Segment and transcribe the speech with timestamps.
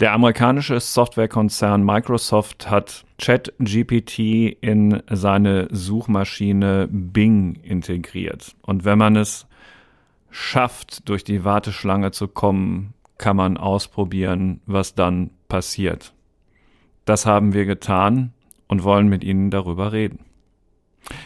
[0.00, 8.56] Der amerikanische Softwarekonzern Microsoft hat ChatGPT in seine Suchmaschine Bing integriert.
[8.62, 9.46] Und wenn man es
[10.30, 16.14] schafft, durch die Warteschlange zu kommen, kann man ausprobieren, was dann passiert.
[17.04, 18.32] Das haben wir getan
[18.68, 20.29] und wollen mit Ihnen darüber reden.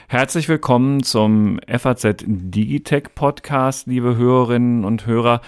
[0.08, 5.40] Herzlich willkommen zum FAZ Digitech Podcast, liebe Hörerinnen und Hörer.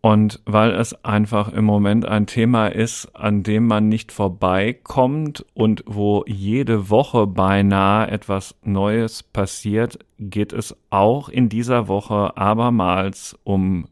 [0.00, 5.82] Und weil es einfach im Moment ein Thema ist, an dem man nicht vorbeikommt und
[5.86, 13.86] wo jede Woche beinahe etwas Neues passiert, geht es auch in dieser Woche abermals um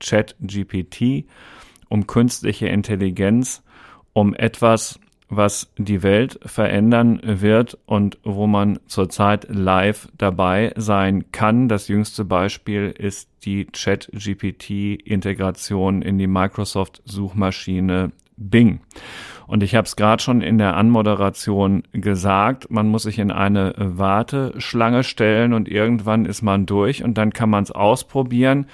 [0.00, 1.26] ChatGPT,
[1.88, 3.62] um künstliche Intelligenz,
[4.12, 4.98] um etwas,
[5.34, 11.68] was die Welt verändern wird und wo man zurzeit live dabei sein kann.
[11.68, 18.80] Das jüngste Beispiel ist die Chat-GPT-Integration in die Microsoft-Suchmaschine Bing.
[19.46, 23.72] Und ich habe es gerade schon in der Anmoderation gesagt, man muss sich in eine
[23.76, 28.66] Warteschlange stellen und irgendwann ist man durch und dann kann man es ausprobieren.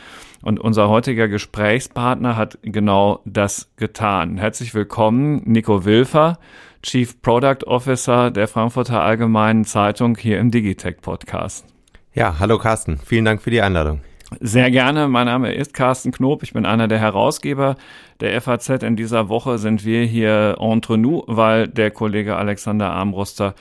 [0.42, 4.38] Und unser heutiger Gesprächspartner hat genau das getan.
[4.38, 6.38] Herzlich willkommen, Nico Wilfer,
[6.82, 11.66] Chief Product Officer der Frankfurter Allgemeinen Zeitung hier im Digitech Podcast.
[12.14, 14.00] Ja, hallo Carsten, vielen Dank für die Einladung.
[14.40, 15.08] Sehr gerne.
[15.08, 16.42] Mein Name ist Carsten Knob.
[16.42, 17.76] Ich bin einer der Herausgeber
[18.20, 18.82] der FAZ.
[18.82, 23.54] In dieser Woche sind wir hier entre nous, weil der Kollege Alexander Armbruster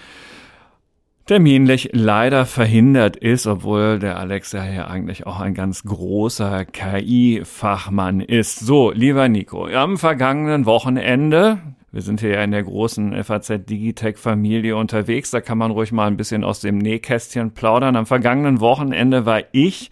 [1.28, 8.22] terminlich leider verhindert ist, obwohl der Alex ja hier eigentlich auch ein ganz großer KI-Fachmann
[8.22, 8.60] ist.
[8.60, 11.60] So, lieber Nico, am vergangenen Wochenende,
[11.92, 15.92] wir sind hier ja in der großen FAZ Digitech Familie unterwegs, da kann man ruhig
[15.92, 17.98] mal ein bisschen aus dem Nähkästchen plaudern.
[17.98, 19.92] Am vergangenen Wochenende war ich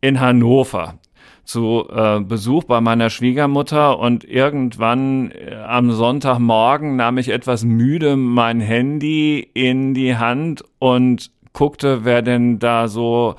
[0.00, 1.00] in Hannover
[1.46, 8.16] zu äh, Besuch bei meiner Schwiegermutter und irgendwann äh, am Sonntagmorgen nahm ich etwas müde
[8.16, 13.36] mein Handy in die Hand und guckte, wer denn da so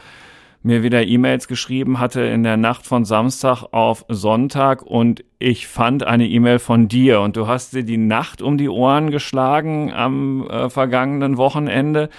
[0.63, 6.03] mir wieder E-Mails geschrieben hatte in der Nacht von Samstag auf Sonntag und ich fand
[6.03, 7.21] eine E-Mail von dir.
[7.21, 12.09] Und du hast dir die Nacht um die Ohren geschlagen am äh, vergangenen Wochenende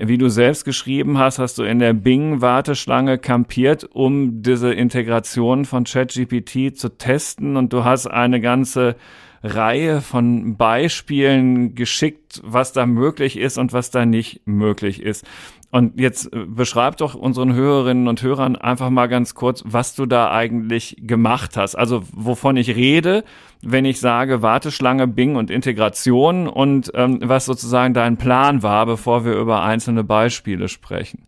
[0.00, 5.84] wie du selbst geschrieben hast, hast du in der Bing-Warteschlange kampiert, um diese Integration von
[5.84, 8.96] ChatGPT zu testen und du hast eine ganze
[9.42, 15.26] Reihe von Beispielen geschickt, was da möglich ist und was da nicht möglich ist.
[15.70, 20.06] Und jetzt äh, beschreib doch unseren Hörerinnen und Hörern einfach mal ganz kurz, was du
[20.06, 21.76] da eigentlich gemacht hast.
[21.76, 23.24] Also wovon ich rede,
[23.62, 29.24] wenn ich sage Warteschlange, Bing und Integration und ähm, was sozusagen dein Plan war, bevor
[29.24, 31.26] wir über einzelne Beispiele sprechen.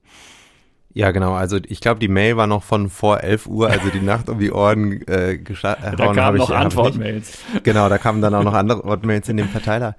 [0.95, 1.33] Ja, genau.
[1.33, 4.39] Also ich glaube, die Mail war noch von vor 11 Uhr, also die Nacht um
[4.39, 5.79] die Ohren äh, geschaut.
[5.81, 7.39] Da kamen noch Antwortmails.
[7.63, 9.97] Genau, da kamen dann auch noch Antwortmails in dem Verteiler.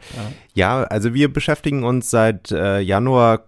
[0.53, 0.81] Ja.
[0.81, 3.45] ja, also wir beschäftigen uns seit äh, Januar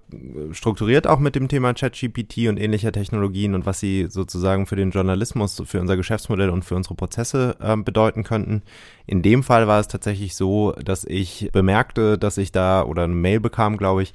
[0.51, 4.91] strukturiert auch mit dem Thema ChatGPT und ähnlicher Technologien und was sie sozusagen für den
[4.91, 8.63] Journalismus, für unser Geschäftsmodell und für unsere Prozesse äh, bedeuten könnten.
[9.05, 13.13] In dem Fall war es tatsächlich so, dass ich bemerkte, dass ich da oder eine
[13.13, 14.13] Mail bekam, glaube ich,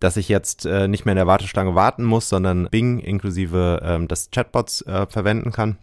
[0.00, 4.08] dass ich jetzt äh, nicht mehr in der Warteschlange warten muss, sondern Bing inklusive ähm,
[4.08, 5.78] des Chatbots äh, verwenden kann.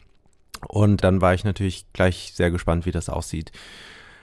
[0.68, 3.52] Und dann war ich natürlich gleich sehr gespannt, wie das aussieht.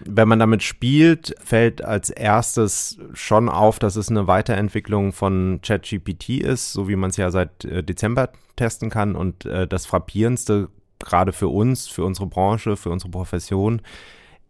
[0.04, 6.40] Wenn man damit spielt, fällt als erstes schon auf, dass es eine Weiterentwicklung von ChatGPT
[6.40, 9.14] ist, so wie man es ja seit äh, Dezember testen kann.
[9.14, 13.80] Und äh, das Frappierendste, gerade für uns, für unsere Branche, für unsere Profession,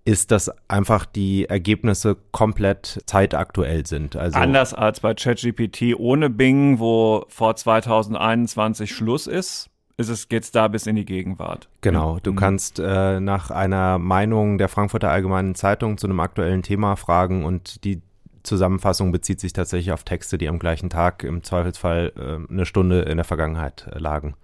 [0.04, 4.16] ist, dass einfach die Ergebnisse komplett zeitaktuell sind.
[4.16, 10.50] Also Anders als bei ChatGPT ohne Bing, wo vor 2021 Schluss ist, ist es geht's
[10.50, 11.68] da bis in die Gegenwart.
[11.80, 12.36] Genau, du mhm.
[12.36, 17.84] kannst äh, nach einer Meinung der Frankfurter Allgemeinen Zeitung zu einem aktuellen Thema fragen und
[17.84, 18.02] die
[18.42, 23.02] Zusammenfassung bezieht sich tatsächlich auf Texte, die am gleichen Tag im Zweifelsfall äh, eine Stunde
[23.02, 24.34] in der Vergangenheit äh, lagen.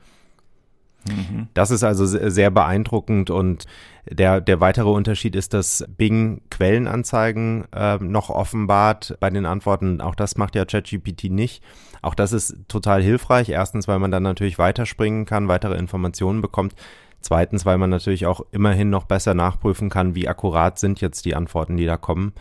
[1.09, 1.49] Mhm.
[1.55, 3.67] Das ist also sehr beeindruckend und
[4.11, 10.01] der, der weitere Unterschied ist, dass Bing Quellenanzeigen äh, noch offenbart bei den Antworten.
[10.01, 11.63] Auch das macht ja ChatGPT nicht.
[12.01, 13.51] Auch das ist total hilfreich.
[13.51, 16.75] Erstens, weil man dann natürlich weiterspringen kann, weitere Informationen bekommt.
[17.21, 21.35] Zweitens, weil man natürlich auch immerhin noch besser nachprüfen kann, wie akkurat sind jetzt die
[21.35, 22.33] Antworten, die da kommen.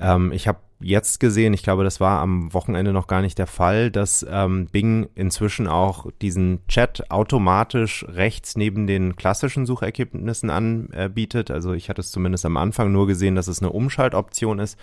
[0.00, 3.46] Ähm, ich habe jetzt gesehen, ich glaube, das war am Wochenende noch gar nicht der
[3.46, 11.50] Fall, dass ähm, Bing inzwischen auch diesen Chat automatisch rechts neben den klassischen Suchergebnissen anbietet.
[11.50, 14.78] Also ich hatte es zumindest am Anfang nur gesehen, dass es eine Umschaltoption ist.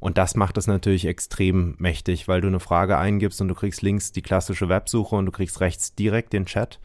[0.00, 3.80] Und das macht es natürlich extrem mächtig, weil du eine Frage eingibst und du kriegst
[3.80, 6.78] links die klassische Websuche und du kriegst rechts direkt den Chat.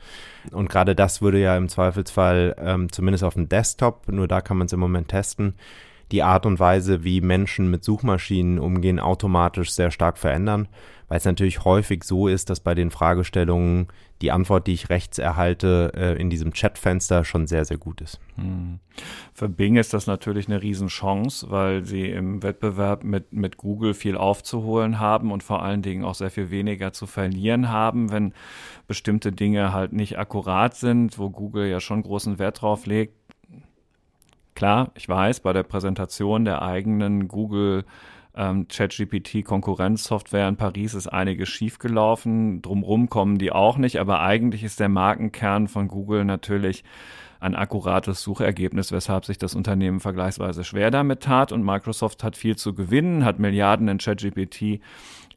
[0.51, 4.57] Und gerade das würde ja im Zweifelsfall, ähm, zumindest auf dem Desktop, nur da kann
[4.57, 5.56] man es im Moment testen,
[6.11, 10.67] die Art und Weise, wie Menschen mit Suchmaschinen umgehen, automatisch sehr stark verändern
[11.09, 13.88] weil es natürlich häufig so ist, dass bei den Fragestellungen
[14.21, 18.19] die Antwort, die ich rechts erhalte, äh, in diesem Chatfenster schon sehr, sehr gut ist.
[18.35, 18.79] Hm.
[19.33, 24.17] Für Bing ist das natürlich eine Riesenchance, weil sie im Wettbewerb mit, mit Google viel
[24.17, 28.33] aufzuholen haben und vor allen Dingen auch sehr viel weniger zu verlieren haben, wenn
[28.88, 33.19] bestimmte Dinge halt nicht akkurat sind, wo Google ja schon großen Wert drauf legt.
[34.59, 37.85] Klar, ich weiß, bei der Präsentation der eigenen Google
[38.35, 42.61] ähm, ChatGPT Konkurrenzsoftware in Paris ist einiges schiefgelaufen.
[42.61, 46.83] Drumrum kommen die auch nicht, aber eigentlich ist der Markenkern von Google natürlich
[47.39, 51.53] ein akkurates Suchergebnis, weshalb sich das Unternehmen vergleichsweise schwer damit tat.
[51.53, 54.81] Und Microsoft hat viel zu gewinnen, hat Milliarden in ChatGPT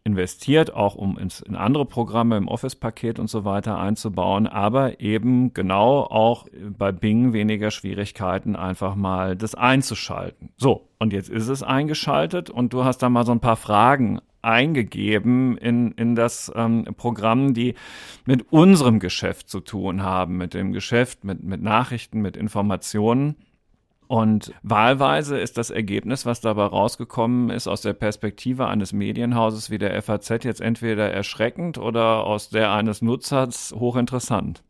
[0.04, 6.00] investiert, auch um in andere Programme im Office-Paket und so weiter einzubauen, aber eben genau
[6.00, 6.46] auch
[6.76, 10.50] bei Bing weniger Schwierigkeiten, einfach mal das einzuschalten.
[10.56, 14.20] So, und jetzt ist es eingeschaltet und du hast da mal so ein paar Fragen
[14.42, 17.74] eingegeben in, in das ähm, Programm, die
[18.24, 23.36] mit unserem Geschäft zu tun haben, mit dem Geschäft, mit, mit Nachrichten, mit Informationen.
[24.12, 29.78] Und wahlweise ist das Ergebnis, was dabei rausgekommen ist, aus der Perspektive eines Medienhauses wie
[29.78, 34.62] der FAZ jetzt entweder erschreckend oder aus der eines Nutzers hochinteressant.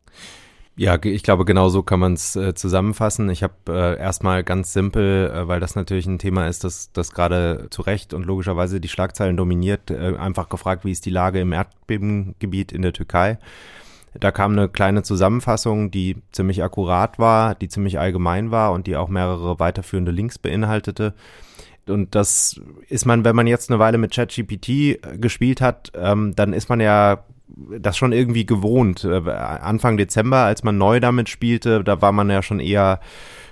[0.77, 3.29] Ja, ich glaube, genau so kann man es äh, zusammenfassen.
[3.29, 7.11] Ich habe äh, erstmal ganz simpel, äh, weil das natürlich ein Thema ist, das, das
[7.11, 11.41] gerade zu Recht und logischerweise die Schlagzeilen dominiert, äh, einfach gefragt, wie ist die Lage
[11.41, 13.39] im Erdbebengebiet in der Türkei.
[14.19, 18.95] Da kam eine kleine Zusammenfassung, die ziemlich akkurat war, die ziemlich allgemein war und die
[18.95, 21.13] auch mehrere weiterführende Links beinhaltete.
[21.87, 26.33] Und das ist man, wenn man jetzt eine Weile mit ChatGPT äh, gespielt hat, ähm,
[26.35, 27.25] dann ist man ja
[27.79, 29.03] das schon irgendwie gewohnt.
[29.03, 32.99] Äh, Anfang Dezember, als man neu damit spielte, da war man ja schon eher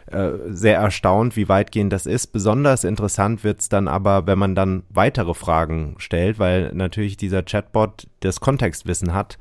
[0.08, 2.28] äh, sehr erstaunt, wie weitgehend das ist.
[2.28, 8.08] Besonders interessant wird's dann aber, wenn man dann weitere Fragen stellt, weil natürlich dieser Chatbot
[8.22, 9.38] das Kontextwissen hat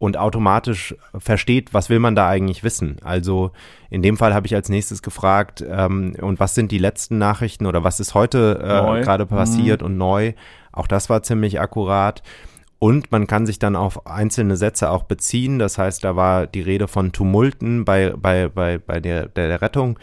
[0.00, 2.96] und automatisch versteht, was will man da eigentlich wissen.
[3.04, 3.50] Also
[3.90, 7.66] in dem Fall habe ich als nächstes gefragt, ähm, und was sind die letzten Nachrichten
[7.66, 9.86] oder was ist heute äh, gerade passiert mhm.
[9.86, 10.32] und neu.
[10.72, 12.22] Auch das war ziemlich akkurat.
[12.78, 15.58] Und man kann sich dann auf einzelne Sätze auch beziehen.
[15.58, 19.98] Das heißt, da war die Rede von Tumulten bei, bei, bei, bei der, der Rettung.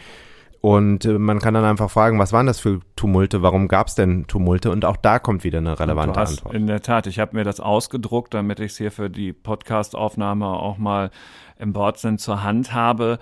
[0.68, 3.94] Und äh, man kann dann einfach fragen, was waren das für Tumulte, warum gab es
[3.94, 4.70] denn Tumulte?
[4.70, 6.54] Und auch da kommt wieder eine relevante Antwort.
[6.54, 10.46] In der Tat, ich habe mir das ausgedruckt, damit ich es hier für die Podcastaufnahme
[10.46, 11.10] auch mal
[11.58, 13.18] im Wortsinn zur Hand habe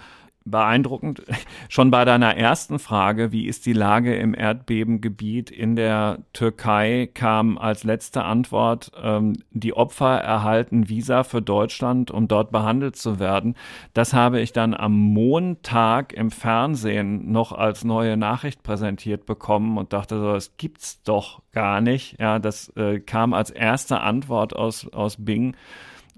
[0.46, 1.22] beeindruckend.
[1.68, 7.58] Schon bei deiner ersten Frage, wie ist die Lage im Erdbebengebiet in der Türkei, kam
[7.58, 13.54] als letzte Antwort, ähm, die Opfer erhalten Visa für Deutschland, um dort behandelt zu werden.
[13.94, 19.92] Das habe ich dann am Montag im Fernsehen noch als neue Nachricht präsentiert bekommen und
[19.92, 22.18] dachte so, das gibt's doch gar nicht.
[22.20, 25.56] Ja, das äh, kam als erste Antwort aus, aus Bing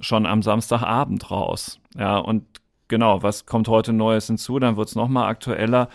[0.00, 1.80] schon am Samstagabend raus.
[1.96, 2.44] Ja, und
[2.88, 5.88] genau, was kommt heute Neues hinzu, dann wird es nochmal aktueller.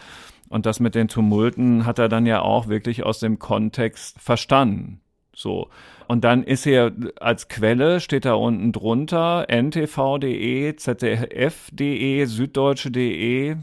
[0.50, 5.02] Und das mit den Tumulten hat er dann ja auch wirklich aus dem Kontext verstanden.
[5.36, 5.70] So.
[6.08, 13.56] Und dann ist hier als Quelle, steht da unten drunter, ntv.de, zdf.de, süddeutsche.de,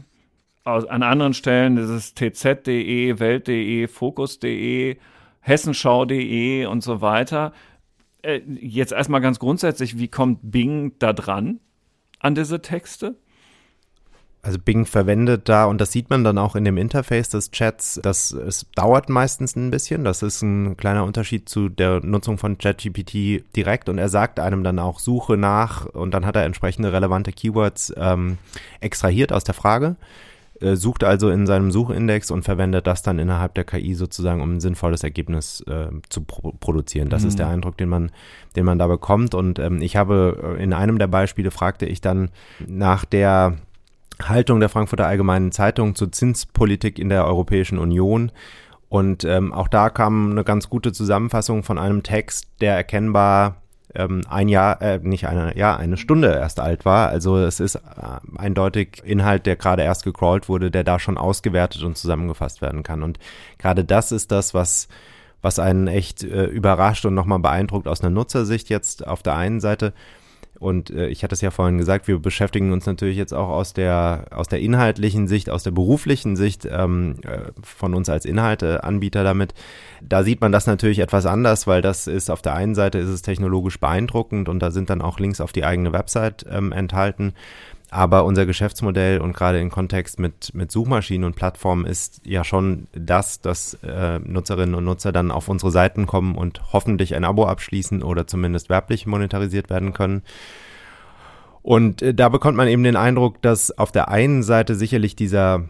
[0.63, 4.97] an anderen Stellen ist es tz.de, welt.de, fokus.de,
[5.39, 7.53] hessenschau.de und so weiter.
[8.21, 11.59] Äh, jetzt erstmal ganz grundsätzlich, wie kommt Bing da dran?
[12.21, 13.15] An diese Texte?
[14.43, 17.99] Also Bing verwendet da, und das sieht man dann auch in dem Interface des Chats,
[18.01, 20.03] dass es dauert meistens ein bisschen.
[20.03, 23.87] Das ist ein kleiner Unterschied zu der Nutzung von ChatGPT direkt.
[23.87, 27.93] Und er sagt einem dann auch, suche nach, und dann hat er entsprechende relevante Keywords
[27.95, 28.39] ähm,
[28.79, 29.95] extrahiert aus der Frage
[30.61, 34.53] äh, sucht also in seinem Suchindex und verwendet das dann innerhalb der KI sozusagen, um
[34.53, 37.09] ein sinnvolles Ergebnis äh, zu pro produzieren.
[37.09, 37.27] Das mhm.
[37.29, 38.11] ist der Eindruck, den man,
[38.55, 39.33] den man da bekommt.
[39.33, 42.29] Und ähm, ich habe äh, in einem der Beispiele fragte ich dann
[42.65, 43.57] nach der
[44.21, 48.31] Haltung der Frankfurter Allgemeinen Zeitung zur Zinspolitik in der Europäischen Union.
[48.89, 53.61] Und ähm, auch da kam eine ganz gute Zusammenfassung von einem Text, der erkennbar
[53.95, 57.09] ähm, ein Jahr, äh, nicht eine, ja, eine Stunde erst alt war.
[57.09, 57.79] Also es ist äh,
[58.37, 63.03] eindeutig Inhalt, der gerade erst gecrawlt wurde, der da schon ausgewertet und zusammengefasst werden kann.
[63.03, 63.19] Und
[63.57, 64.87] gerade das ist das, was
[65.41, 69.59] was einen echt äh, überrascht und nochmal beeindruckt aus einer Nutzersicht jetzt auf der einen
[69.59, 69.93] Seite.
[70.61, 73.73] Und äh, ich hatte es ja vorhin gesagt, wir beschäftigen uns natürlich jetzt auch aus
[73.73, 79.23] der, aus der inhaltlichen Sicht, aus der beruflichen Sicht ähm, äh, von uns als Inhalteanbieter
[79.23, 79.55] damit.
[80.03, 83.09] Da sieht man das natürlich etwas anders, weil das ist auf der einen Seite ist
[83.09, 87.33] es technologisch beeindruckend und da sind dann auch Links auf die eigene Website ähm, enthalten.
[87.93, 92.87] Aber unser Geschäftsmodell und gerade im Kontext mit, mit Suchmaschinen und Plattformen ist ja schon
[92.93, 97.45] das, dass äh, Nutzerinnen und Nutzer dann auf unsere Seiten kommen und hoffentlich ein Abo
[97.45, 100.21] abschließen oder zumindest werblich monetarisiert werden können.
[101.63, 105.65] Und äh, da bekommt man eben den Eindruck, dass auf der einen Seite sicherlich dieser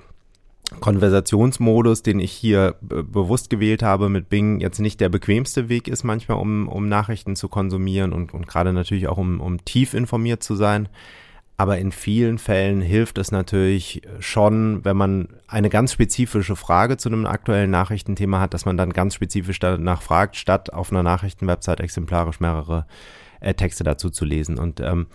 [0.80, 6.04] Konversationsmodus, den ich hier bewusst gewählt habe mit Bing, jetzt nicht der bequemste Weg ist
[6.04, 10.44] manchmal, um, um Nachrichten zu konsumieren und, und gerade natürlich auch um, um tief informiert
[10.44, 10.88] zu sein.
[11.62, 17.08] Aber in vielen Fällen hilft es natürlich schon, wenn man eine ganz spezifische Frage zu
[17.08, 21.84] einem aktuellen Nachrichtenthema hat, dass man dann ganz spezifisch danach fragt, statt auf einer Nachrichtenwebsite
[21.84, 22.88] exemplarisch mehrere
[23.41, 24.58] äh, Texte dazu zu lesen.
[24.58, 25.06] Und ähm,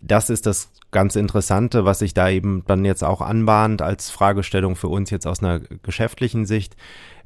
[0.00, 4.76] das ist das ganz Interessante, was sich da eben dann jetzt auch anbahnt als Fragestellung
[4.76, 6.76] für uns jetzt aus einer geschäftlichen Sicht.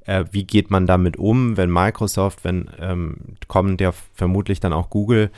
[0.06, 4.88] Äh, wie geht man damit um, wenn Microsoft, wenn ähm, kommen ja vermutlich dann auch
[4.88, 5.30] Google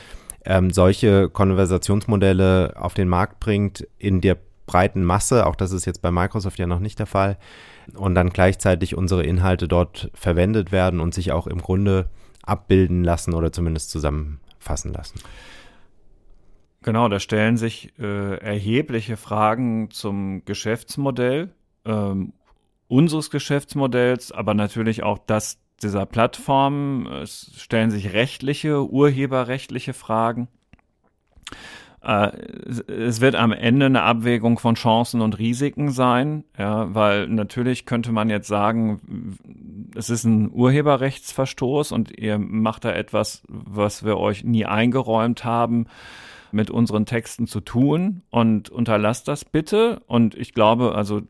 [0.46, 6.02] ähm, solche Konversationsmodelle auf den Markt bringt in der breiten Masse, auch das ist jetzt
[6.02, 7.38] bei Microsoft ja noch nicht der Fall,
[7.94, 12.08] und dann gleichzeitig unsere Inhalte dort verwendet werden und sich auch im Grunde
[12.42, 15.20] abbilden lassen oder zumindest zusammenfassen lassen.
[16.82, 21.52] Genau, da stellen sich äh, erhebliche Fragen zum Geschäftsmodell
[21.84, 22.32] ähm,
[22.88, 27.06] unseres Geschäftsmodells, aber natürlich auch das dieser Plattform.
[27.06, 30.48] Es stellen sich rechtliche, urheberrechtliche Fragen.
[32.02, 32.28] Äh,
[32.88, 38.12] es wird am Ende eine Abwägung von Chancen und Risiken sein, ja, weil natürlich könnte
[38.12, 39.36] man jetzt sagen,
[39.94, 45.86] es ist ein Urheberrechtsverstoß und ihr macht da etwas, was wir euch nie eingeräumt haben
[46.52, 50.00] mit unseren Texten zu tun und unterlasst das bitte.
[50.06, 51.22] Und ich glaube, also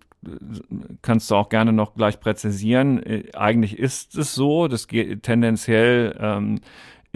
[1.02, 3.02] kannst du auch gerne noch gleich präzisieren.
[3.02, 6.60] Äh, eigentlich ist es so, das geht tendenziell ähm,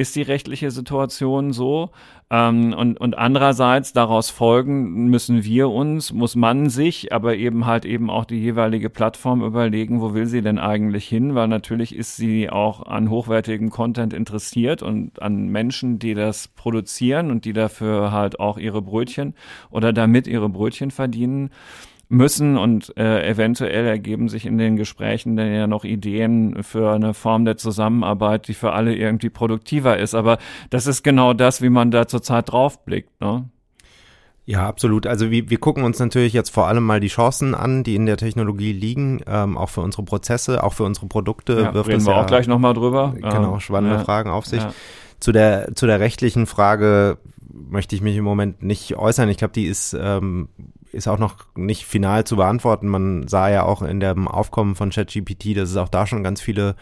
[0.01, 1.91] ist die rechtliche Situation so.
[2.31, 7.85] Ähm, und, und andererseits daraus folgen müssen wir uns, muss man sich, aber eben halt
[7.85, 12.17] eben auch die jeweilige Plattform überlegen, wo will sie denn eigentlich hin, weil natürlich ist
[12.17, 18.11] sie auch an hochwertigem Content interessiert und an Menschen, die das produzieren und die dafür
[18.11, 19.35] halt auch ihre Brötchen
[19.71, 21.51] oder damit ihre Brötchen verdienen
[22.11, 27.15] müssen und äh, eventuell ergeben sich in den Gesprächen dann ja noch Ideen für eine
[27.15, 30.15] Form der Zusammenarbeit, die für alle irgendwie produktiver ist.
[30.15, 30.39] Aber
[30.71, 33.21] das ist genau das, wie man da zurzeit draufblickt.
[33.21, 33.49] Ne?
[34.45, 35.07] Ja, absolut.
[35.07, 38.07] Also wir, wir gucken uns natürlich jetzt vor allem mal die Chancen an, die in
[38.07, 41.61] der Technologie liegen, ähm, auch für unsere Prozesse, auch für unsere Produkte.
[41.61, 43.15] Ja, wirft reden wir ja, auch gleich nochmal drüber.
[43.15, 44.63] Genau, spannende ja, Fragen auf sich.
[44.63, 44.75] Ja.
[45.21, 47.19] Zu der, zu der rechtlichen Frage
[47.53, 49.29] möchte ich mich im Moment nicht äußern.
[49.29, 50.49] Ich glaube, die ist ähm,
[50.93, 52.89] ist auch noch nicht final zu beantworten.
[52.89, 56.41] Man sah ja auch in dem Aufkommen von ChatGPT, dass es auch da schon ganz
[56.41, 56.77] viele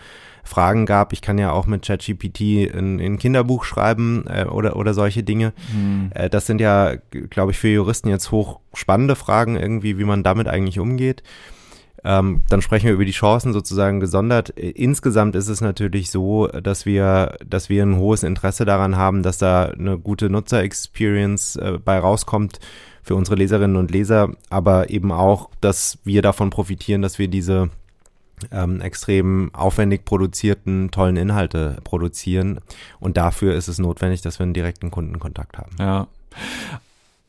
[0.44, 1.12] Fragen gab.
[1.12, 5.52] Ich kann ja auch mit ChatGPT ein, ein Kinderbuch schreiben äh, oder, oder solche Dinge.
[5.72, 6.10] Mhm.
[6.14, 6.94] Äh, das sind ja,
[7.30, 11.22] glaube ich, für Juristen jetzt hoch spannende Fragen irgendwie, wie man damit eigentlich umgeht.
[12.04, 14.50] Ähm, dann sprechen wir über die Chancen sozusagen gesondert.
[14.50, 19.38] Insgesamt ist es natürlich so, dass wir, dass wir ein hohes Interesse daran haben, dass
[19.38, 22.60] da eine gute Nutzer-Experience äh, bei rauskommt
[23.08, 27.70] für unsere Leserinnen und Leser, aber eben auch, dass wir davon profitieren, dass wir diese
[28.52, 32.60] ähm, extrem aufwendig produzierten, tollen Inhalte produzieren.
[33.00, 35.70] Und dafür ist es notwendig, dass wir einen direkten Kundenkontakt haben.
[35.78, 36.06] Ja.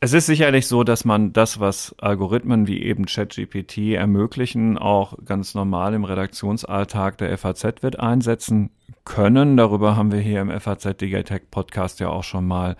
[0.00, 5.54] Es ist sicherlich so, dass man das, was Algorithmen wie eben ChatGPT ermöglichen, auch ganz
[5.54, 8.68] normal im Redaktionsalltag der FAZ wird einsetzen
[9.04, 9.56] können.
[9.56, 12.76] Darüber haben wir hier im FAZ Digatech Podcast ja auch schon mal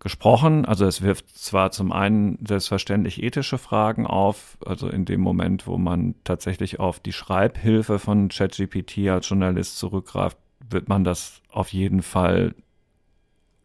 [0.00, 0.64] gesprochen.
[0.64, 5.78] Also es wirft zwar zum einen selbstverständlich ethische Fragen auf, also in dem Moment, wo
[5.78, 10.38] man tatsächlich auf die Schreibhilfe von ChatGPT als Journalist zurückgreift,
[10.70, 12.54] wird man das auf jeden Fall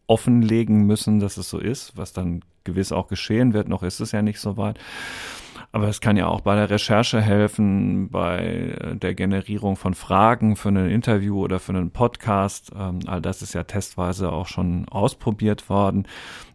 [0.08, 3.68] offenlegen müssen, dass es so ist, was dann gewiss auch geschehen wird.
[3.68, 4.80] Noch ist es ja nicht so weit.
[5.76, 10.56] Aber es kann ja auch bei der Recherche helfen, bei äh, der Generierung von Fragen
[10.56, 12.72] für ein Interview oder für einen Podcast.
[12.80, 16.08] Ähm, all das ist ja testweise auch schon ausprobiert worden.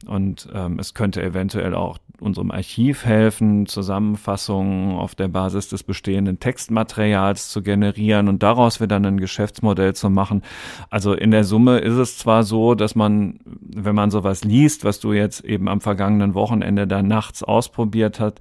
[0.06, 6.40] Und ähm, es könnte eventuell auch unserem Archiv helfen, Zusammenfassungen auf der Basis des bestehenden
[6.40, 10.42] Textmaterials zu generieren und daraus wieder ein Geschäftsmodell zu machen.
[10.90, 13.40] Also in der Summe ist es zwar so, dass man,
[13.74, 18.40] wenn man sowas liest, was du jetzt eben am vergangenen Wochenende da nachts ausprobiert hast,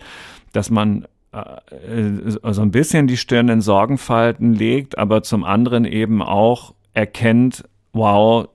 [0.54, 6.22] dass man äh, so ein bisschen die Stirn in Sorgenfalten legt, aber zum anderen eben
[6.22, 8.48] auch erkennt, wow,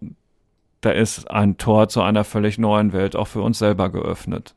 [0.80, 4.54] da ist ein Tor zu einer völlig neuen Welt auch für uns selber geöffnet.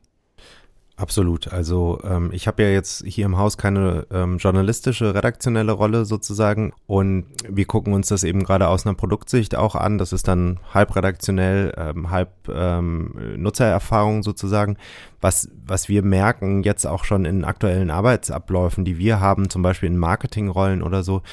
[0.98, 1.52] Absolut.
[1.52, 6.72] Also ähm, ich habe ja jetzt hier im Haus keine ähm, journalistische, redaktionelle Rolle sozusagen
[6.88, 9.98] und wir gucken uns das eben gerade aus einer Produktsicht auch an.
[9.98, 14.78] Das ist dann halb redaktionell, ähm, halb ähm, Nutzererfahrung sozusagen.
[15.20, 19.90] Was, was wir merken jetzt auch schon in aktuellen Arbeitsabläufen, die wir haben, zum Beispiel
[19.90, 21.24] in Marketingrollen oder so,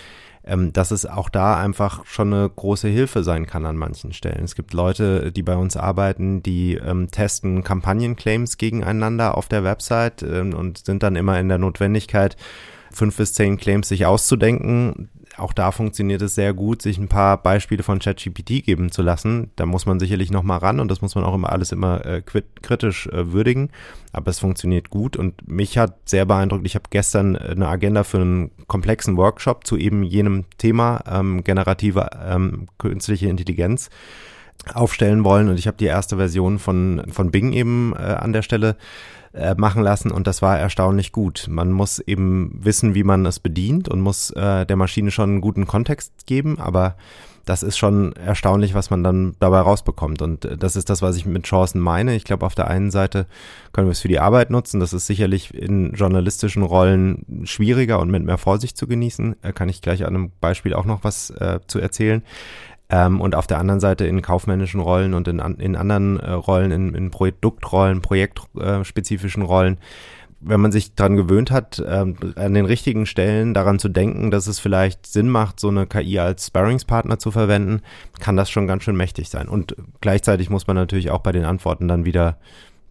[0.45, 4.45] ähm, dass es auch da einfach schon eine große Hilfe sein kann an manchen Stellen.
[4.45, 10.23] Es gibt Leute, die bei uns arbeiten, die ähm, testen Kampagnenclaims gegeneinander auf der Website
[10.23, 12.37] ähm, und sind dann immer in der Notwendigkeit,
[12.91, 15.09] fünf bis zehn Claims sich auszudenken,
[15.43, 19.51] auch da funktioniert es sehr gut, sich ein paar Beispiele von ChatGPT geben zu lassen.
[19.57, 22.07] Da muss man sicherlich noch mal ran und das muss man auch immer alles immer
[22.07, 23.71] äh, kritisch äh, würdigen.
[24.13, 26.67] Aber es funktioniert gut und mich hat sehr beeindruckt.
[26.67, 32.09] Ich habe gestern eine Agenda für einen komplexen Workshop zu eben jenem Thema ähm, generative
[32.25, 33.91] ähm, künstliche Intelligenz
[34.75, 38.43] aufstellen wollen und ich habe die erste Version von von Bing eben äh, an der
[38.43, 38.77] Stelle
[39.33, 41.47] äh, machen lassen und das war erstaunlich gut.
[41.49, 45.41] Man muss eben wissen, wie man es bedient und muss äh, der Maschine schon einen
[45.41, 46.97] guten Kontext geben, aber
[47.45, 50.23] das ist schon erstaunlich, was man dann dabei rausbekommt.
[50.23, 52.15] Und äh, das ist das, was ich mit Chancen meine.
[52.15, 53.27] Ich glaube, auf der einen Seite
[53.73, 54.81] können wir es für die Arbeit nutzen.
[54.81, 59.37] Das ist sicherlich in journalistischen Rollen schwieriger und mit mehr Vorsicht zu genießen.
[59.43, 62.23] Da kann ich gleich an einem Beispiel auch noch was äh, zu erzählen.
[62.93, 66.71] Ähm, und auf der anderen Seite in kaufmännischen Rollen und in, in anderen äh, Rollen,
[66.71, 69.79] in, in Produktrollen, projektspezifischen Rollen,
[70.41, 74.47] wenn man sich daran gewöhnt hat, ähm, an den richtigen Stellen daran zu denken, dass
[74.47, 77.81] es vielleicht Sinn macht, so eine KI als Sparringspartner zu verwenden,
[78.21, 79.49] kann das schon ganz schön mächtig sein.
[79.49, 82.37] Und gleichzeitig muss man natürlich auch bei den Antworten dann wieder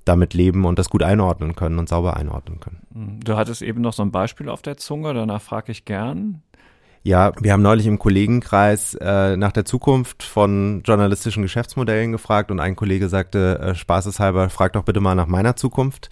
[0.06, 3.20] damit leben und das gut einordnen können und sauber einordnen können.
[3.24, 6.42] Du hattest eben noch so ein Beispiel auf der Zunge, danach frage ich gern.
[7.04, 12.60] Ja, wir haben neulich im Kollegenkreis äh, nach der Zukunft von journalistischen Geschäftsmodellen gefragt und
[12.60, 16.10] ein Kollege sagte, äh, spaßeshalber, frag doch bitte mal nach meiner Zukunft.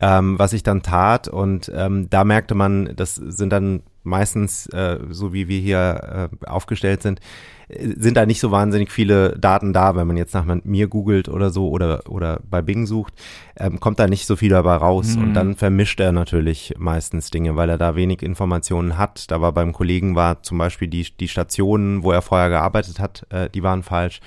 [0.00, 4.98] Ähm, was ich dann tat und ähm, da merkte man, das sind dann meistens, äh,
[5.10, 7.20] so wie wir hier äh, aufgestellt sind,
[7.68, 11.50] sind da nicht so wahnsinnig viele Daten da, wenn man jetzt nach mir googelt oder
[11.50, 13.12] so oder, oder bei Bing sucht,
[13.58, 15.16] ähm, kommt da nicht so viel dabei raus.
[15.16, 15.22] Mhm.
[15.22, 19.30] Und dann vermischt er natürlich meistens Dinge, weil er da wenig Informationen hat.
[19.30, 23.26] Da war beim Kollegen war zum Beispiel die, die Stationen, wo er vorher gearbeitet hat,
[23.30, 24.20] äh, die waren falsch.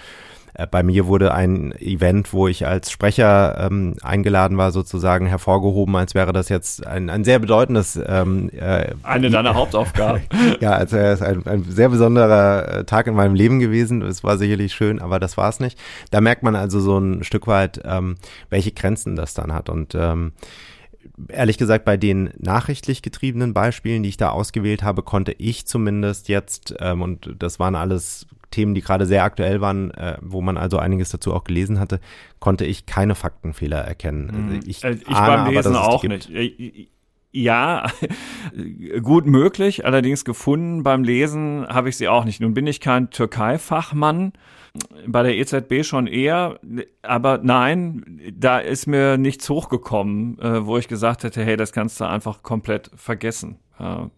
[0.62, 5.96] Äh, bei mir wurde ein Event, wo ich als Sprecher ähm, eingeladen war, sozusagen hervorgehoben,
[5.96, 8.00] als wäre das jetzt ein, ein sehr bedeutendes.
[8.06, 10.22] Ähm, äh, Eine deiner Hauptaufgaben.
[10.60, 14.02] ja, also es ist ein, ein sehr besonderer äh, Tag in meinem Leben gewesen.
[14.02, 15.80] Es war sicherlich schön, aber das war es nicht.
[16.12, 18.18] Da merkt man also so ein Stück weit, ähm,
[18.50, 19.70] welche Grenzen das dann hat.
[19.70, 20.34] Und ähm,
[21.28, 26.30] ehrlich gesagt, bei den nachrichtlich getriebenen Beispielen, die ich da ausgewählt habe, konnte ich zumindest
[26.30, 30.58] jetzt, ähm, und das waren alles Themen, die gerade sehr aktuell waren, äh, wo man
[30.58, 32.00] also einiges dazu auch gelesen hatte,
[32.40, 34.26] konnte ich keine Faktenfehler erkennen.
[34.26, 34.56] Mhm.
[34.56, 36.30] Also ich, äh, ich ahne, beim Lesen aber, auch nicht.
[36.30, 36.88] Äh,
[37.32, 37.88] ja,
[39.02, 39.86] gut möglich.
[39.86, 42.42] Allerdings gefunden beim Lesen habe ich sie auch nicht.
[42.42, 44.34] Nun bin ich kein Türkei-Fachmann,
[45.06, 46.60] bei der EZB schon eher,
[47.02, 52.00] aber nein, da ist mir nichts hochgekommen, äh, wo ich gesagt hätte, hey, das kannst
[52.00, 53.58] du einfach komplett vergessen.
[53.82, 54.10] Äh,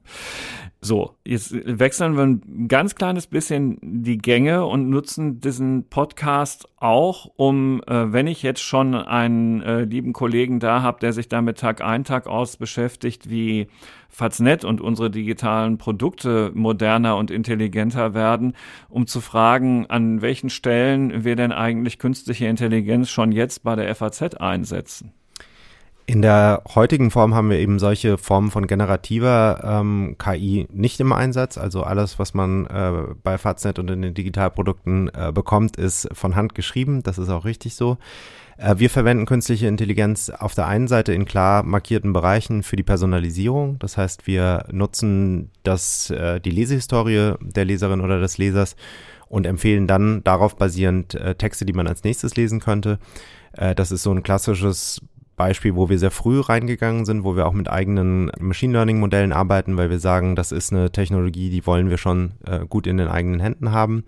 [0.82, 7.32] so, jetzt wechseln wir ein ganz kleines bisschen die Gänge und nutzen diesen Podcast auch,
[7.38, 11.58] um, äh, wenn ich jetzt schon einen äh, lieben Kollegen da habe, der sich damit
[11.58, 13.68] Tag ein, Tag aus beschäftigt, wie
[14.10, 18.54] Faznet und unsere digitalen Produkte moderner und intelligenter werden,
[18.90, 23.96] um zu fragen, an welchen Stellen wir denn eigentlich künstliche Intelligenz schon jetzt bei der
[23.96, 25.14] FAZ einsetzen.
[26.06, 31.14] In der heutigen Form haben wir eben solche Formen von generativer ähm, KI nicht im
[31.14, 31.58] Einsatz.
[31.58, 36.36] Also alles, was man äh, bei Faznet und in den Digitalprodukten äh, bekommt, ist von
[36.36, 37.04] Hand geschrieben.
[37.04, 37.98] Das ist auch richtig so.
[38.58, 42.84] Äh, wir verwenden künstliche Intelligenz auf der einen Seite in klar markierten Bereichen für die
[42.84, 43.80] Personalisierung.
[43.80, 48.76] Das heißt, wir nutzen das, äh, die Lesehistorie der Leserin oder des Lesers
[49.30, 53.00] und empfehlen dann darauf basierend äh, Texte, die man als nächstes lesen könnte.
[53.54, 55.02] Äh, das ist so ein klassisches
[55.36, 59.34] Beispiel, wo wir sehr früh reingegangen sind, wo wir auch mit eigenen Machine Learning Modellen
[59.34, 62.98] arbeiten, weil wir sagen, das ist eine Technologie, die wollen wir schon äh, gut in
[62.98, 64.04] den eigenen Händen haben.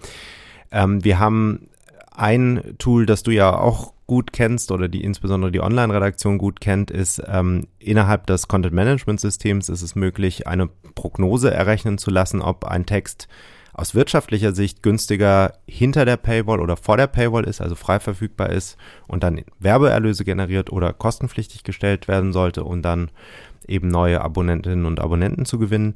[0.72, 1.68] Ähm, wir haben
[2.12, 6.92] ein Tool, das du ja auch gut kennst oder die insbesondere die Online-Redaktion gut kennt,
[6.92, 12.86] ist ähm, innerhalb des Content-Management-Systems ist es möglich, eine Prognose errechnen zu lassen, ob ein
[12.86, 13.28] Text
[13.76, 18.50] aus wirtschaftlicher Sicht günstiger hinter der Paywall oder vor der Paywall ist, also frei verfügbar
[18.50, 23.12] ist und dann Werbeerlöse generiert oder kostenpflichtig gestellt werden sollte und dann
[23.68, 25.96] eben neue Abonnentinnen und Abonnenten zu gewinnen.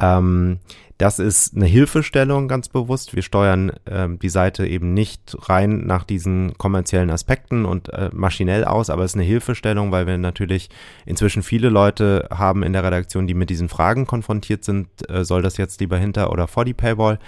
[0.00, 0.58] Ähm,
[1.00, 3.16] das ist eine Hilfestellung ganz bewusst.
[3.16, 8.66] Wir steuern ähm, die Seite eben nicht rein nach diesen kommerziellen Aspekten und äh, maschinell
[8.66, 10.68] aus, aber es ist eine Hilfestellung, weil wir natürlich
[11.06, 14.88] inzwischen viele Leute haben in der Redaktion, die mit diesen Fragen konfrontiert sind.
[15.08, 17.18] Äh, soll das jetzt lieber hinter oder vor die Paywall?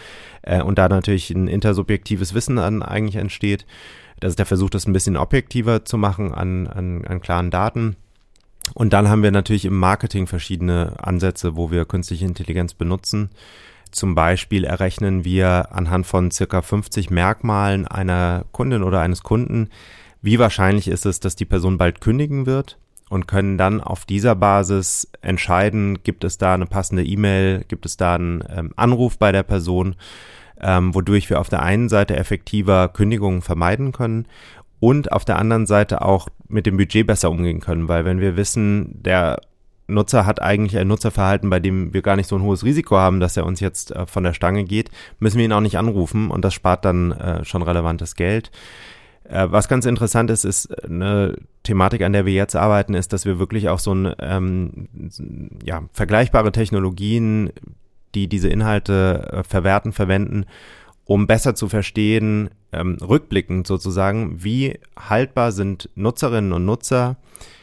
[0.42, 3.64] Äh, und da natürlich ein intersubjektives Wissen an eigentlich entsteht.
[4.20, 7.96] Das ist der Versuch, das ein bisschen objektiver zu machen an, an, an klaren Daten.
[8.74, 13.30] Und dann haben wir natürlich im Marketing verschiedene Ansätze, wo wir künstliche Intelligenz benutzen.
[13.90, 19.68] Zum Beispiel errechnen wir anhand von circa 50 Merkmalen einer Kundin oder eines Kunden,
[20.22, 22.78] wie wahrscheinlich ist es, dass die Person bald kündigen wird
[23.10, 27.98] und können dann auf dieser Basis entscheiden, gibt es da eine passende E-Mail, gibt es
[27.98, 29.96] da einen ähm, Anruf bei der Person,
[30.60, 34.26] ähm, wodurch wir auf der einen Seite effektiver Kündigungen vermeiden können
[34.82, 38.36] und auf der anderen Seite auch mit dem Budget besser umgehen können, weil wenn wir
[38.36, 39.40] wissen, der
[39.86, 43.20] Nutzer hat eigentlich ein Nutzerverhalten, bei dem wir gar nicht so ein hohes Risiko haben,
[43.20, 44.90] dass er uns jetzt äh, von der Stange geht,
[45.20, 48.50] müssen wir ihn auch nicht anrufen und das spart dann äh, schon relevantes Geld.
[49.22, 53.24] Äh, was ganz interessant ist, ist eine Thematik, an der wir jetzt arbeiten, ist, dass
[53.24, 54.88] wir wirklich auch so ein, ähm,
[55.64, 57.50] ja, vergleichbare Technologien,
[58.16, 60.44] die diese Inhalte äh, verwerten, verwenden,
[61.04, 67.16] um besser zu verstehen, ähm, rückblickend sozusagen, wie haltbar sind Nutzerinnen und Nutzer,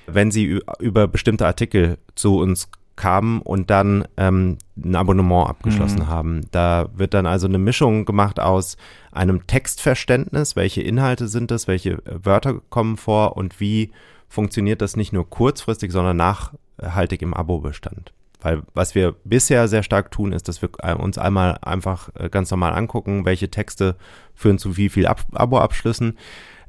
[0.08, 6.08] wenn sie über bestimmte Artikel zu uns kamen und dann ähm, ein Abonnement abgeschlossen mhm.
[6.08, 6.42] haben.
[6.52, 8.76] Da wird dann also eine Mischung gemacht aus
[9.12, 13.92] einem Textverständnis, welche Inhalte sind es, welche äh, Wörter kommen vor und wie
[14.28, 18.12] funktioniert das nicht nur kurzfristig, sondern nachhaltig im Abo-Bestand.
[18.42, 22.50] Weil was wir bisher sehr stark tun, ist, dass wir uns einmal einfach äh, ganz
[22.52, 23.96] normal angucken, welche Texte
[24.34, 26.18] führen zu wie viel Ab Abo-Abschlüssen.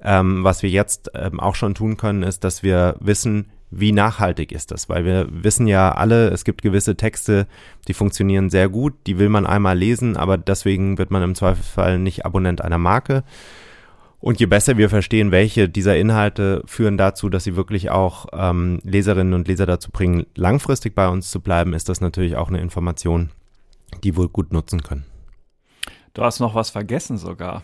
[0.03, 4.51] Ähm, was wir jetzt ähm, auch schon tun können, ist, dass wir wissen, wie nachhaltig
[4.51, 4.89] ist das?
[4.89, 7.47] Weil wir wissen ja alle, es gibt gewisse Texte,
[7.87, 11.99] die funktionieren sehr gut, die will man einmal lesen, aber deswegen wird man im Zweifelsfall
[11.99, 13.23] nicht Abonnent einer Marke.
[14.21, 18.79] Und je besser wir verstehen, welche dieser Inhalte führen dazu, dass sie wirklich auch ähm,
[18.85, 22.61] Leserinnen und Leser dazu bringen, langfristig bei uns zu bleiben, ist das natürlich auch eine
[22.61, 23.31] Information,
[24.05, 25.07] die wohl gut nutzen können.
[26.13, 27.63] Du hast noch was vergessen sogar.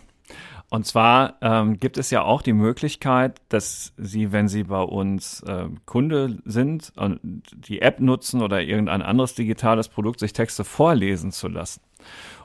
[0.68, 5.42] Und zwar ähm, gibt es ja auch die Möglichkeit, dass Sie, wenn Sie bei uns
[5.42, 7.20] äh, Kunde sind und
[7.54, 11.82] die App nutzen oder irgendein anderes digitales Produkt, sich Texte vorlesen zu lassen.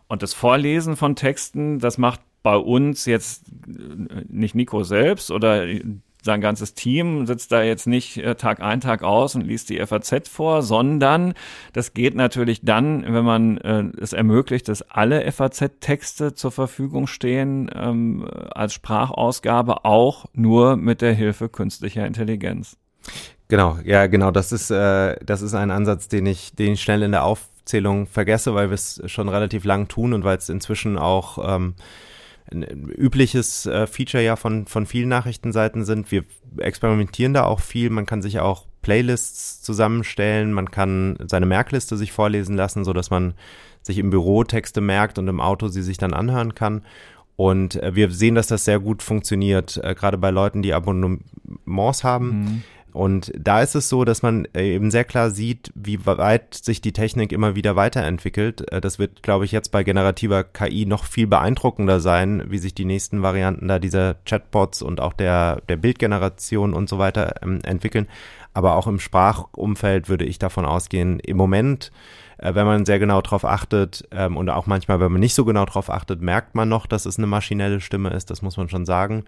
[0.07, 5.65] Und das Vorlesen von Texten, das macht bei uns jetzt äh, nicht Nico selbst oder
[6.23, 9.83] sein ganzes Team sitzt da jetzt nicht äh, Tag ein, Tag aus und liest die
[9.83, 11.33] FAZ vor, sondern
[11.73, 17.71] das geht natürlich dann, wenn man äh, es ermöglicht, dass alle FAZ-Texte zur Verfügung stehen
[17.73, 22.77] ähm, als Sprachausgabe, auch nur mit der Hilfe künstlicher Intelligenz.
[23.47, 24.31] Genau, ja, genau.
[24.31, 28.05] Das ist, äh, das ist ein Ansatz, den ich, den ich schnell in der Aufzählung
[28.05, 31.73] vergesse, weil wir es schon relativ lang tun und weil es inzwischen auch ähm,
[32.53, 36.11] ein übliches äh, Feature ja von, von vielen Nachrichtenseiten sind.
[36.11, 36.23] Wir
[36.57, 37.89] experimentieren da auch viel.
[37.89, 40.53] Man kann sich auch Playlists zusammenstellen.
[40.53, 43.33] Man kann seine Merkliste sich vorlesen lassen, so dass man
[43.81, 46.83] sich im Büro Texte merkt und im Auto sie sich dann anhören kann.
[47.35, 52.03] Und äh, wir sehen, dass das sehr gut funktioniert, äh, gerade bei Leuten, die Abonnements
[52.03, 52.27] haben.
[52.27, 52.63] Mhm.
[52.93, 56.81] Und da ist es so, dass man äh, eben sehr klar sieht, wie weit sich
[56.81, 58.71] die Technik immer wieder weiterentwickelt.
[58.71, 62.73] Äh, das wird, glaube ich, jetzt bei generativer KI noch viel beeindruckender sein, wie sich
[62.73, 67.59] die nächsten Varianten da dieser Chatbots und auch der, der Bildgeneration und so weiter ähm,
[67.63, 68.07] entwickeln.
[68.53, 71.91] Aber auch im Sprachumfeld würde ich davon ausgehen, im Moment,
[72.37, 75.45] äh, wenn man sehr genau drauf achtet ähm, und auch manchmal, wenn man nicht so
[75.45, 78.29] genau drauf achtet, merkt man noch, dass es eine maschinelle Stimme ist.
[78.29, 79.23] Das muss man schon sagen.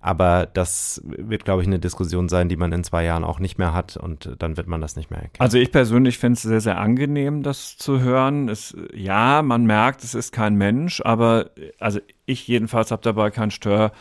[0.00, 3.58] Aber das wird, glaube ich, eine Diskussion sein, die man in zwei Jahren auch nicht
[3.58, 5.40] mehr hat und dann wird man das nicht mehr erkennen.
[5.40, 8.48] Also ich persönlich finde es sehr, sehr angenehm, das zu hören.
[8.48, 13.50] Es, ja, man merkt, es ist kein Mensch, aber also ich jedenfalls habe dabei kein
[13.50, 13.92] Stör.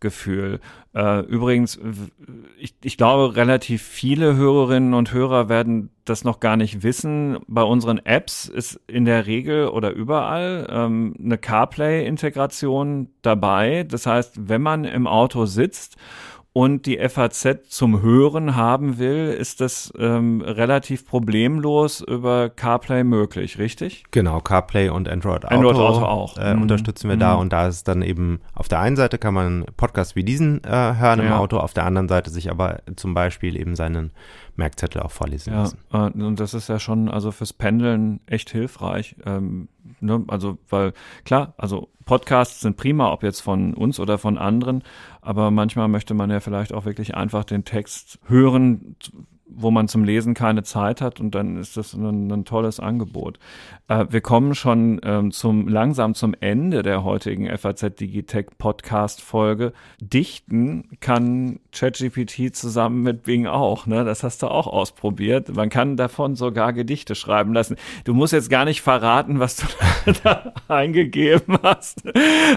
[0.00, 0.60] Gefühl.
[0.94, 1.80] Äh, übrigens,
[2.58, 7.38] ich, ich glaube, relativ viele Hörerinnen und Hörer werden das noch gar nicht wissen.
[7.48, 13.84] Bei unseren Apps ist in der Regel oder überall ähm, eine CarPlay-Integration dabei.
[13.84, 15.96] Das heißt, wenn man im Auto sitzt
[16.56, 23.58] und die FAZ zum Hören haben will, ist das ähm, relativ problemlos über CarPlay möglich,
[23.58, 24.04] richtig?
[24.10, 26.38] Genau, CarPlay und Android Auto, Android Auto auch.
[26.38, 26.62] Äh, mhm.
[26.62, 27.20] unterstützen wir mhm.
[27.20, 30.64] da und da ist dann eben auf der einen Seite kann man Podcasts wie diesen
[30.64, 31.26] äh, hören ja.
[31.26, 34.12] im Auto, auf der anderen Seite sich aber zum Beispiel eben seinen
[34.54, 35.78] Merkzettel auch vorlesen ja, lassen.
[35.92, 39.16] Äh, und das ist ja schon also fürs Pendeln echt hilfreich.
[39.26, 39.68] Ähm,
[40.00, 40.24] ne?
[40.28, 40.92] Also weil
[41.24, 44.82] klar, also Podcasts sind prima, ob jetzt von uns oder von anderen,
[45.20, 48.96] aber manchmal möchte man ja vielleicht auch wirklich einfach den Text hören,
[49.48, 53.38] wo man zum Lesen keine Zeit hat und dann ist das ein, ein tolles Angebot.
[53.88, 59.72] Äh, wir kommen schon ähm, zum langsam zum Ende der heutigen FAZ Digitech Podcast Folge.
[60.00, 64.04] Dichten kann ChatGPT zusammen mit Bing auch, ne?
[64.04, 65.54] Das hast du auch ausprobiert.
[65.54, 67.76] Man kann davon sogar Gedichte schreiben lassen.
[68.04, 69.66] Du musst jetzt gar nicht verraten, was du
[70.24, 72.02] da eingegeben hast.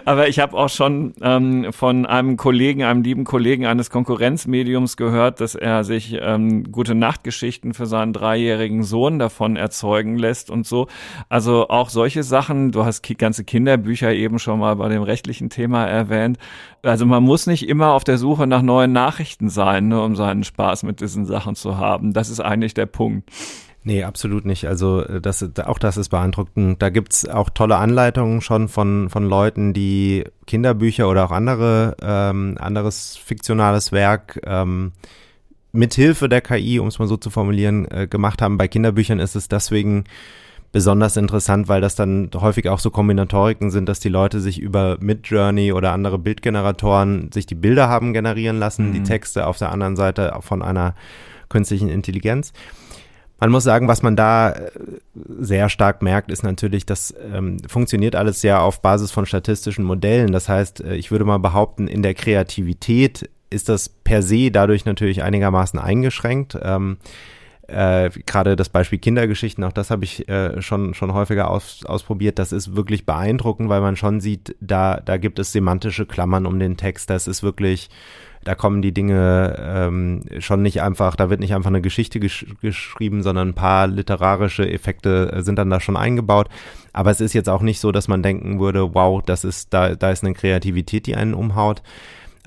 [0.05, 5.39] Aber ich habe auch schon ähm, von einem Kollegen, einem lieben Kollegen eines Konkurrenzmediums gehört,
[5.41, 10.87] dass er sich ähm, gute Nachtgeschichten für seinen dreijährigen Sohn davon erzeugen lässt und so.
[11.27, 15.85] Also auch solche Sachen, du hast ganze Kinderbücher eben schon mal bei dem rechtlichen Thema
[15.85, 16.37] erwähnt.
[16.81, 20.45] Also man muss nicht immer auf der Suche nach neuen Nachrichten sein, ne, um seinen
[20.45, 22.13] Spaß mit diesen Sachen zu haben.
[22.13, 23.29] Das ist eigentlich der Punkt.
[23.83, 24.65] Nee, absolut nicht.
[24.65, 26.81] Also das, auch das ist beeindruckend.
[26.81, 32.55] Da gibt's auch tolle Anleitungen schon von, von Leuten, die Kinderbücher oder auch andere, ähm,
[32.57, 34.93] anderes fiktionales Werk ähm,
[35.71, 38.57] mithilfe der KI, um es mal so zu formulieren, äh, gemacht haben.
[38.57, 40.05] Bei Kinderbüchern ist es deswegen
[40.71, 44.97] besonders interessant, weil das dann häufig auch so Kombinatoriken sind, dass die Leute sich über
[44.99, 48.93] Midjourney oder andere Bildgeneratoren sich die Bilder haben generieren lassen, mhm.
[48.93, 50.95] die Texte auf der anderen Seite von einer
[51.49, 52.53] künstlichen Intelligenz.
[53.39, 54.71] Man muss sagen, was man da äh,
[55.39, 60.33] sehr stark merkt, ist natürlich, das ähm, funktioniert alles sehr auf Basis von statistischen Modellen.
[60.33, 64.85] Das heißt, äh, ich würde mal behaupten, in der Kreativität ist das per se dadurch
[64.85, 66.57] natürlich einigermaßen eingeschränkt.
[66.61, 66.97] Ähm,
[67.69, 72.39] äh, Gerade das Beispiel Kindergeschichten, auch das habe ich äh, schon, schon häufiger aus, ausprobiert.
[72.39, 76.59] Das ist wirklich beeindruckend, weil man schon sieht, da, da gibt es semantische Klammern um
[76.59, 77.09] den Text.
[77.09, 77.89] Das ist wirklich,
[78.43, 82.45] da kommen die Dinge ähm, schon nicht einfach, da wird nicht einfach eine Geschichte gesch
[82.61, 86.49] geschrieben, sondern ein paar literarische Effekte äh, sind dann da schon eingebaut.
[86.91, 89.95] Aber es ist jetzt auch nicht so, dass man denken würde, wow, das ist, da,
[89.95, 91.83] da ist eine Kreativität, die einen umhaut.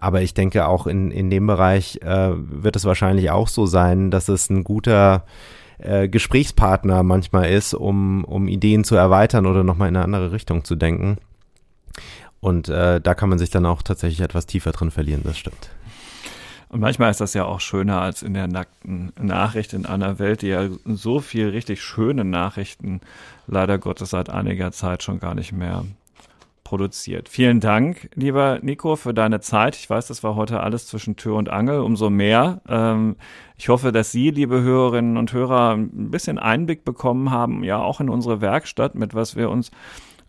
[0.02, 4.10] Aber ich denke, auch in, in dem Bereich äh, wird es wahrscheinlich auch so sein,
[4.10, 5.24] dass es ein guter
[5.78, 10.64] äh, Gesprächspartner manchmal ist, um, um Ideen zu erweitern oder nochmal in eine andere Richtung
[10.64, 11.18] zu denken.
[12.40, 15.70] Und äh, da kann man sich dann auch tatsächlich etwas tiefer drin verlieren, das stimmt.
[16.68, 20.42] Und manchmal ist das ja auch schöner als in der nackten Nachricht in einer Welt,
[20.42, 23.02] die ja so viel richtig schöne Nachrichten
[23.46, 25.84] leider Gottes seit einiger Zeit schon gar nicht mehr
[26.72, 27.28] produziert.
[27.28, 29.76] Vielen Dank, lieber Nico, für deine Zeit.
[29.76, 32.62] Ich weiß, das war heute alles zwischen Tür und Angel, umso mehr.
[32.66, 33.16] Ähm,
[33.58, 38.00] ich hoffe, dass Sie, liebe Hörerinnen und Hörer, ein bisschen Einblick bekommen haben, ja auch
[38.00, 39.70] in unsere Werkstatt, mit was wir uns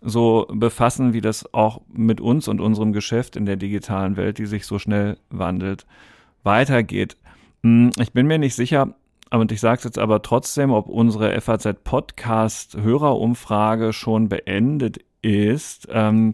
[0.01, 4.45] so befassen, wie das auch mit uns und unserem Geschäft in der digitalen Welt, die
[4.45, 5.85] sich so schnell wandelt,
[6.43, 7.15] weitergeht.
[7.63, 8.93] Hm, ich bin mir nicht sicher,
[9.31, 15.87] und ich sage es jetzt aber trotzdem, ob unsere FAZ Podcast Hörerumfrage schon beendet ist.
[15.91, 16.33] Ähm,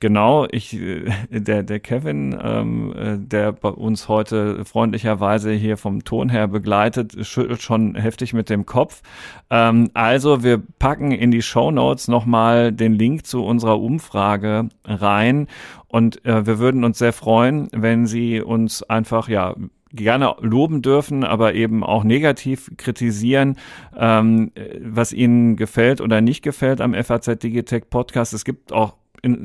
[0.00, 6.04] Genau, ich, äh, der, der Kevin, ähm, äh, der bei uns heute freundlicherweise hier vom
[6.04, 9.02] Ton her begleitet, schüttelt schon heftig mit dem Kopf.
[9.50, 15.48] Ähm, also wir packen in die Show Notes nochmal den Link zu unserer Umfrage rein
[15.88, 19.56] und äh, wir würden uns sehr freuen, wenn Sie uns einfach, ja,
[19.92, 23.56] gerne loben dürfen, aber eben auch negativ kritisieren,
[23.96, 28.32] ähm, was ihnen gefällt oder nicht gefällt am FAZ Digitech Podcast.
[28.32, 28.94] Es gibt auch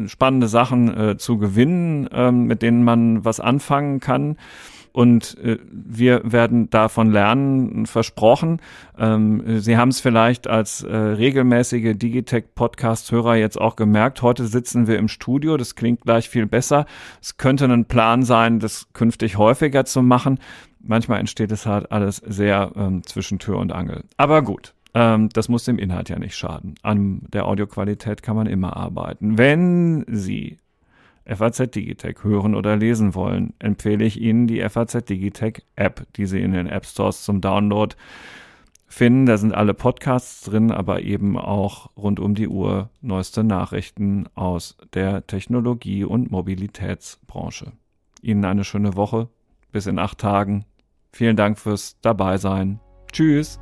[0.08, 4.38] spannende Sachen äh, zu gewinnen, ähm, mit denen man was anfangen kann
[4.94, 8.62] und äh, wir werden davon lernen, versprochen.
[8.98, 14.22] Ähm, Sie haben es vielleicht als äh, regelmäßige Digitech-Podcast-Hörer jetzt auch gemerkt.
[14.22, 16.86] Heute sitzen wir im Studio, das klingt gleich viel besser.
[17.22, 20.40] Es könnte ein Plan sein, das künftig häufiger zu machen.
[20.80, 24.04] Manchmal entsteht es halt alles sehr ähm, zwischen Tür und Angel.
[24.18, 26.76] Aber gut, ähm, das muss dem Inhalt ja nicht schaden.
[26.82, 29.38] An der Audioqualität kann man immer arbeiten.
[29.38, 30.60] Wenn Sie
[31.26, 36.42] FAZ Digitech hören oder lesen wollen, empfehle ich Ihnen die FAZ Digitech App, die Sie
[36.42, 37.96] in den App Stores zum Download
[38.88, 39.26] finden.
[39.26, 44.78] Da sind alle Podcasts drin, aber eben auch rund um die Uhr neueste Nachrichten aus
[44.94, 47.72] der Technologie- und Mobilitätsbranche.
[48.22, 49.30] Ihnen eine schöne Woche.
[49.72, 50.66] Bis in acht Tagen.
[51.12, 52.80] Vielen Dank fürs Dabeisein.
[53.12, 53.60] Tschüss.